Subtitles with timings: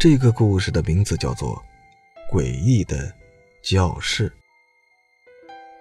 [0.00, 1.62] 这个故事的名字叫做
[2.34, 3.14] 《诡异的
[3.62, 4.30] 教室》。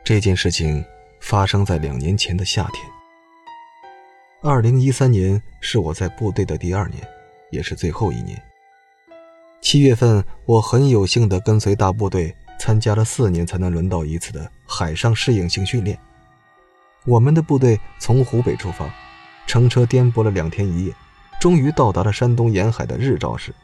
[0.03, 0.83] 这件事情
[1.21, 2.83] 发生在两年前的夏天。
[4.43, 7.01] 二零一三年是我在部队的第二年，
[7.49, 8.37] 也是最后一年。
[9.61, 15.97] 七月份，我很有幸的跟随大部队参加了四年才能轮到一次的海上适应性训练。
[17.05, 18.93] 我们的部队从湖北出发，
[19.47, 20.93] 乘车颠簸了两天一夜，
[21.39, 23.55] 终于到达了山东沿海的日照市。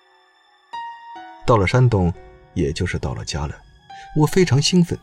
[1.46, 2.14] 到了山东，
[2.54, 3.56] 也就是到了家了，
[4.16, 4.98] 我非常兴奋。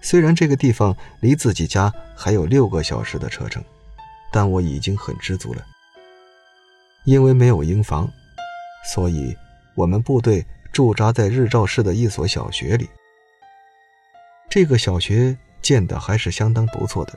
[0.00, 3.64] 虽然这个地方离自己家还有六个小时的车程，
[4.32, 5.64] 但我已经很知足了。
[7.04, 8.10] 因为没有营房，
[8.92, 9.36] 所以。
[9.76, 12.88] 我们部队驻扎在日照市的一所小学里。
[14.48, 17.12] 这个小学建的还是相当不错的，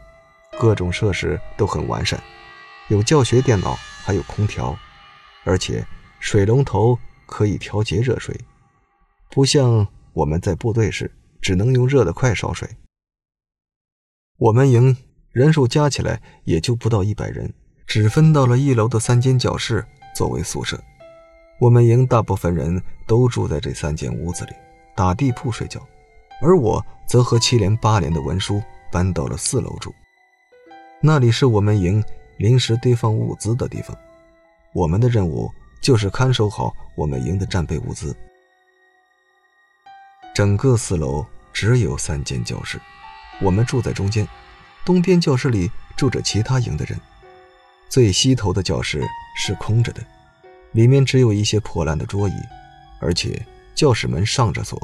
[0.59, 2.21] 各种设施都很完善，
[2.89, 4.77] 有教学电脑，还有空调，
[5.45, 5.81] 而且
[6.19, 8.38] 水龙头可以调节热水，
[9.39, 12.67] 不像我们在部队时只能用热的快烧水。
[14.38, 14.97] 我们营
[15.31, 17.49] 人数加起来也就不到一百人，
[17.88, 20.77] 只分到了一楼的三间教室作为宿舍。
[21.58, 24.52] 我们营大部分人都住在这三间屋子里，
[24.94, 25.80] 打地铺睡觉，
[26.42, 28.61] 而我则和七连八连的文书
[28.92, 29.95] 搬到了四楼住。
[31.02, 32.03] 那里是我们营
[32.36, 33.97] 临时堆放物资的地方，
[34.73, 35.49] 我们的任务
[35.81, 38.14] 就是看守好我们营的战备物资。
[40.40, 42.80] 整个四楼只有三间教室，
[43.42, 44.26] 我们住在中间，
[44.86, 46.98] 东边教室里住着其他营的人，
[47.90, 50.02] 最西头的教室是空着的。
[50.72, 52.34] 里面只有一些破烂的桌椅，
[53.02, 53.45] 而且
[53.76, 54.82] 教室门上着锁。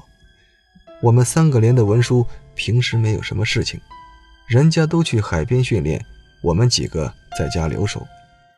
[1.01, 3.79] 我们三个连的文书平时没有什么事情，
[4.49, 6.03] 人家都去海边训练，
[6.43, 8.05] 我们几个在家留守，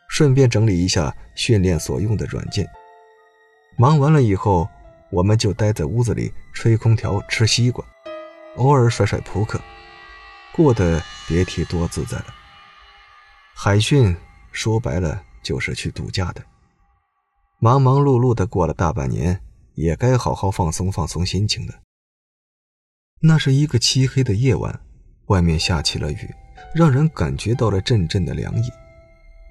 [0.10, 2.68] 顺便整理一下训练所用的软件。
[3.78, 4.68] 忙完了以后，
[5.10, 7.86] 我们就待在屋子里吹空调、吃西瓜，
[8.58, 9.62] 偶尔甩甩扑克，
[10.54, 12.26] 过得别提多自在了。
[13.56, 14.16] 海训
[14.52, 16.44] 说白了就是去度假的。
[17.60, 19.42] 忙忙碌碌的过了大半年，
[19.76, 21.74] 也该好好放松放松心情了。
[23.22, 24.80] 那是一个漆黑的夜晚，
[25.28, 26.36] 外面下起了雨，
[26.76, 28.70] 让人感觉到了阵阵的凉意。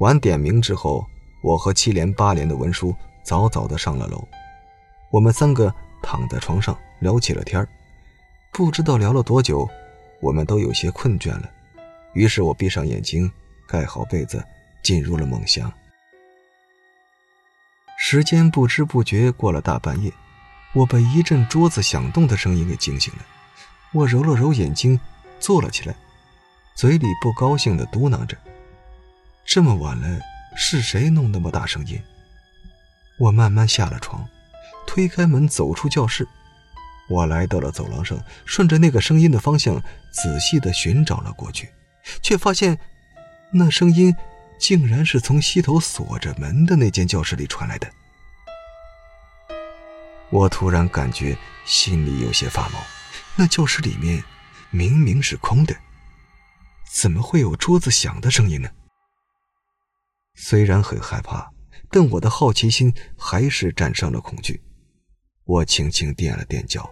[0.00, 1.04] 晚点名之后，
[1.42, 2.94] 我和七连八连的文书
[3.24, 4.22] 早早的上了楼。
[5.16, 7.66] 我们三个躺在床上聊起了天
[8.52, 9.66] 不知道聊了多久，
[10.20, 11.50] 我们都有些困倦了。
[12.12, 13.30] 于是我闭上眼睛，
[13.66, 14.44] 盖好被子，
[14.82, 15.72] 进入了梦乡。
[17.98, 20.12] 时间不知不觉过了大半夜，
[20.74, 23.24] 我被一阵桌子响动的声音给惊醒了。
[23.92, 25.00] 我揉了揉眼睛，
[25.40, 25.96] 坐了起来，
[26.74, 28.36] 嘴里不高兴地嘟囔着
[29.46, 30.20] ：“这么晚了，
[30.58, 31.98] 是谁弄那么大声音？”
[33.18, 34.28] 我慢慢下了床，
[34.86, 36.26] 推开门走出教室。
[37.08, 41.68] 我来到了走廊上，顺着那个声音的方向仔细地寻找了过去，
[42.22, 42.78] 却发现
[43.52, 44.14] 那声音。
[44.58, 47.86] 竟然是从西头锁着门的那间教室里传来的。
[50.30, 51.36] 我突然感觉
[51.66, 52.80] 心里有些发毛。
[53.34, 54.24] 那教室里面
[54.70, 55.76] 明明是空的，
[56.90, 58.70] 怎么会有桌子响的声音呢？
[60.34, 61.50] 虽然很害怕，
[61.90, 64.62] 但我的好奇心还是战胜了恐惧。
[65.46, 66.90] 我轻轻垫了垫脚，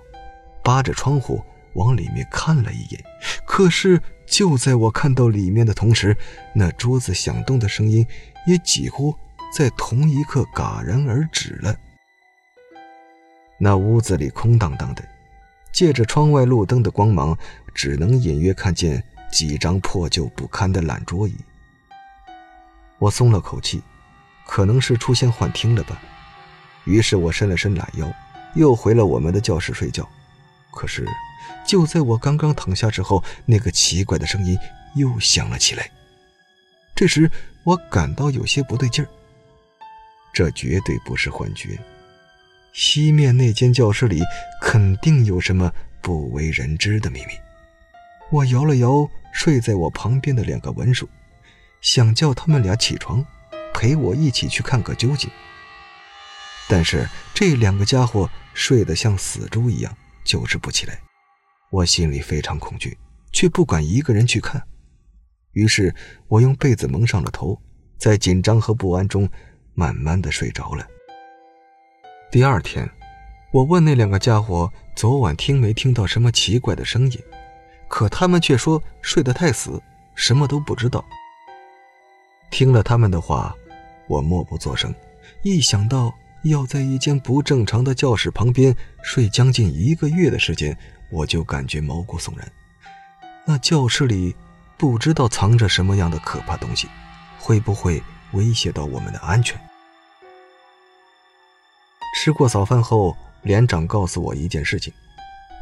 [0.62, 1.44] 扒着窗户
[1.75, 3.04] 往里面看了一眼，
[3.44, 4.00] 可是。
[4.26, 6.16] 就在我看到里面的同时，
[6.54, 8.04] 那桌子响动的声音
[8.47, 9.14] 也几乎
[9.54, 11.76] 在同一刻戛然而止了。
[13.59, 15.06] 那屋子里空荡荡的，
[15.70, 17.37] 借着窗外路灯的光芒，
[17.75, 21.37] 只能隐约看见几张破旧不堪的烂桌椅。
[22.98, 23.82] 我松了口气，
[24.47, 26.00] 可能是出现幻听了吧。
[26.84, 28.10] 于是我伸了伸懒腰，
[28.54, 30.09] 又回了我们的教室睡觉。
[30.70, 31.06] 可是。
[31.66, 34.59] 就在我刚刚躺下之后，那个奇怪的声音
[34.97, 35.91] 又响了起来。
[36.94, 37.31] 这时，
[37.64, 39.09] 我感到有些不对劲儿。
[40.32, 41.78] 这绝对不是幻觉，
[42.75, 44.23] 西面那间教室里
[44.61, 47.32] 肯定有什么不为人知的秘密。
[48.31, 51.08] 我摇了摇睡在我旁边的两个文书，
[51.81, 53.25] 想叫他们俩起床，
[53.73, 55.31] 陪我一起去看个究竟。
[56.75, 60.99] 但是这两个家伙睡得像死猪一样，就是不起来。
[61.71, 62.99] 我心里非常恐惧，
[63.31, 64.61] 却不敢一个人去看。
[65.53, 65.94] 于是，
[66.26, 67.56] 我用被子蒙上了头，
[67.97, 69.31] 在紧张和不安中，
[69.75, 70.85] 慢慢的睡着了。
[72.32, 72.91] 第二天，
[73.53, 77.23] 我问那两个家伙昨晚听没听到什么奇怪的声音，
[77.87, 79.81] 可他们却说睡得太死，
[80.17, 81.05] 什么都不知道。
[82.50, 83.55] 听了他们的话，
[84.09, 84.93] 我默不作声。
[85.43, 86.12] 一想到
[86.44, 90.76] 要在一间不正常的教室旁边睡将近一个月的时间，
[91.11, 92.46] 我就感觉毛骨悚然。
[93.46, 94.35] 那教室里
[94.76, 96.87] 不知道藏着什么样的可怕东西，
[97.38, 98.02] 会不会
[98.32, 99.58] 威胁到我们的安全？
[102.17, 104.93] 吃过早饭后，连长告诉我一件事情：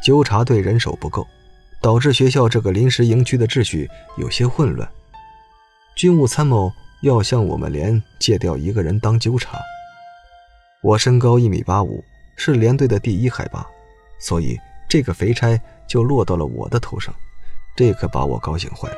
[0.03, 1.25] 纠察队人手不够，
[1.81, 4.89] 导致学校这个临时营区的秩序有些混乱。
[5.95, 9.61] 军务参谋要向我们连借调一个人当纠察。
[10.83, 13.65] 我身高一米八五，是连队的第一海拔，
[14.19, 14.59] 所以
[14.89, 17.15] 这个肥差就落到了我的头上，
[17.77, 18.97] 这可把我高兴坏了。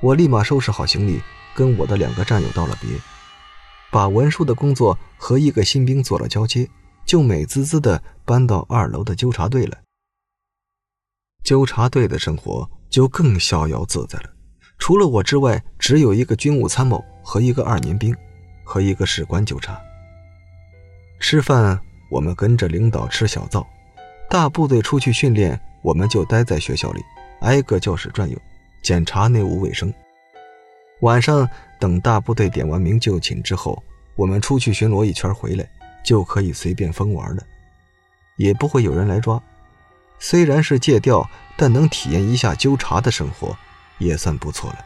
[0.00, 1.20] 我立马收拾好行李，
[1.56, 2.88] 跟我的两个战友道了别，
[3.90, 6.68] 把文书的工作和一个新兵做了交接，
[7.04, 9.76] 就美滋滋的搬到二楼的纠察队了。
[11.42, 14.30] 纠察队的生活就更逍遥自在了，
[14.78, 18.14] 除了我之外，只有一个军务参谋和一个二年兵，
[18.62, 19.76] 和一个士官纠察。
[21.20, 21.78] 吃饭，
[22.08, 23.60] 我们跟着领导吃小灶；
[24.30, 27.02] 大部队出去训练，我们就待在学校里，
[27.40, 28.38] 挨个教室转悠，
[28.82, 29.92] 检查内务卫生。
[31.00, 31.48] 晚上
[31.78, 33.82] 等大部队点完名就寝之后，
[34.14, 35.68] 我们出去巡逻一圈回来，
[36.04, 37.42] 就可以随便疯玩了，
[38.36, 39.42] 也不会有人来抓。
[40.20, 43.56] 虽然是借调，但能体验一下纠察的生活，
[43.98, 44.84] 也算不错了。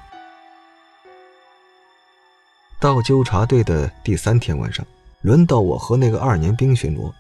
[2.81, 4.85] 到纠察队的第三天晚上。
[5.23, 7.13] 轮到我和那个二年兵巡逻，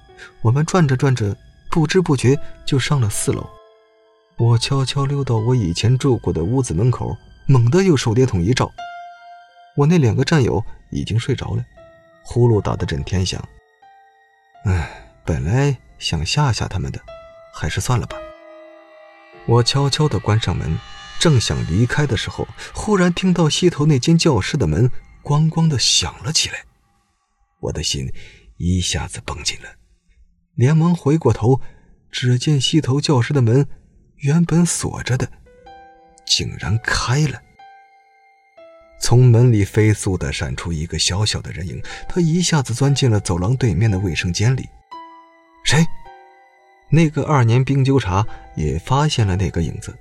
[0.42, 1.36] 我们转着转着，
[1.70, 3.48] 不知不觉就上了四楼。
[4.36, 7.16] 我悄悄溜到我以前住过的屋子门口，
[7.46, 8.70] 猛地用手电筒一照，
[9.76, 11.64] 我那两个战友已经睡着了，
[12.24, 13.42] 呼噜打得震天响。
[14.64, 17.00] 唉，本来想吓吓他们的，
[17.54, 18.16] 还是算了吧。
[19.46, 20.78] 我悄悄地关上门，
[21.20, 24.90] 正想离开的时候，忽然听到西头那间教室的门
[25.22, 26.64] 咣咣地响了起来。
[27.62, 28.12] 我的心
[28.56, 29.68] 一下子绷紧了，
[30.54, 31.60] 连忙回过头，
[32.10, 33.68] 只见西头教室的门
[34.16, 35.28] 原本锁着的，
[36.26, 37.40] 竟然开了。
[39.00, 44.68] 从门里飞速的闪出一个小小的人影，他一下子钻进了走廊对面的卫生间里。
[45.64, 45.84] 谁？
[46.90, 48.26] 那个二年兵纠察
[48.56, 49.96] 也发现了那个影子，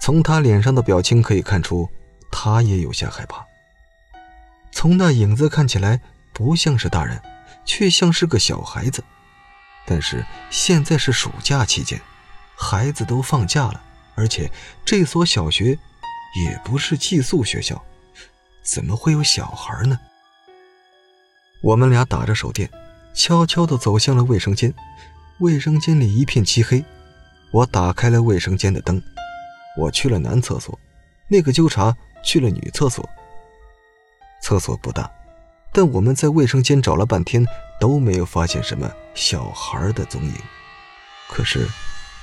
[0.00, 1.88] 从他脸上的表情可以看出，
[2.32, 3.46] 他也有些害怕。
[4.72, 6.00] 从那影子看起来。
[6.36, 7.18] 不像是大人，
[7.64, 9.02] 却像是个小孩子。
[9.86, 11.98] 但是现在是暑假期间，
[12.54, 13.80] 孩子都放假了，
[14.14, 14.52] 而且
[14.84, 15.78] 这所小学
[16.44, 17.82] 也不是寄宿学校，
[18.62, 19.98] 怎么会有小孩呢？
[21.62, 22.70] 我们俩打着手电，
[23.14, 24.74] 悄悄地走向了卫生间。
[25.38, 26.84] 卫生间里一片漆黑，
[27.50, 29.02] 我打开了卫生间的灯。
[29.78, 30.78] 我去了男厕所，
[31.28, 33.08] 那个纠察去了女厕所。
[34.42, 35.10] 厕所不大。
[35.76, 37.44] 但我们在卫生间找了半天，
[37.78, 40.32] 都没有发现什么小孩的踪影。
[41.28, 41.68] 可是，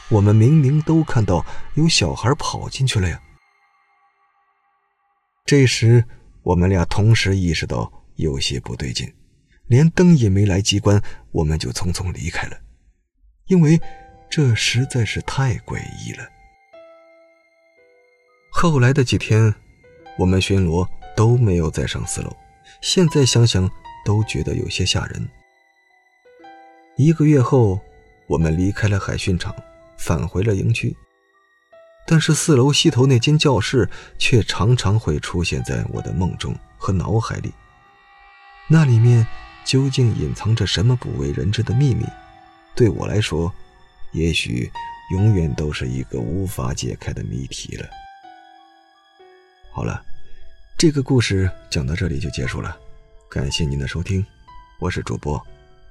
[0.09, 1.45] 我们明明都看到
[1.75, 3.21] 有小孩跑进去了呀！
[5.45, 6.03] 这时，
[6.41, 9.13] 我们俩同时意识到有些不对劲，
[9.67, 10.99] 连灯也没来及关，
[11.31, 12.57] 我们就匆匆离开了，
[13.45, 13.79] 因为
[14.31, 16.27] 这实在是太诡异了。
[18.51, 19.53] 后来的几天，
[20.17, 22.35] 我们巡逻都没有再上四楼。
[22.83, 23.71] 现在想想
[24.03, 25.29] 都觉得有些吓人。
[26.97, 27.79] 一个月后，
[28.27, 29.55] 我们离开了海训场，
[29.97, 30.93] 返回了营区。
[32.05, 37.53] 但是四楼西头那间教室却常常会出现在我的梦中和脑海里。
[38.67, 39.25] 那里面
[39.63, 42.05] 究竟隐藏着什么不为人知的秘密？
[42.75, 43.49] 对我来说，
[44.11, 44.69] 也许
[45.13, 47.87] 永远都是一个无法解开的谜题了。
[49.71, 50.03] 好了。
[50.83, 52.77] 这个故事讲到这里就结束了，
[53.29, 54.21] 感谢您的收听，
[54.81, 55.41] 我是主播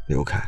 [0.06, 0.46] 刘凯。